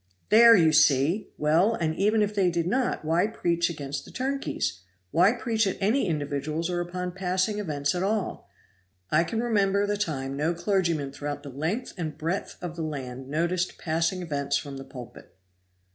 [0.29, 1.27] "There you see!
[1.37, 4.81] Well, and even if they did not, why preach against the turnkeys?
[5.11, 8.49] why preach at any individuals or upon passing events at all?
[9.11, 13.29] I can remember the time no clergyman throughout the length and breadth of the land
[13.29, 15.35] noticed passing events from the pulpit."